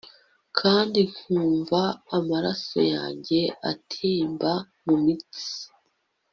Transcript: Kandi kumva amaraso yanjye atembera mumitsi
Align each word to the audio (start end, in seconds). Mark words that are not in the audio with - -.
Kandi 0.59 0.99
kumva 1.17 1.81
amaraso 2.17 2.79
yanjye 2.93 3.39
atembera 3.71 4.53
mumitsi 4.85 5.57